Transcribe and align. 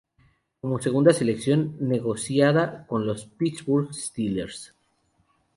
Como 0.61 0.81
segunda 0.81 1.13
selección, 1.13 1.75
negociada 1.87 2.87
con 2.87 3.05
los 3.05 3.27
Pittsburgh 3.27 3.93
Steelers. 3.93 4.73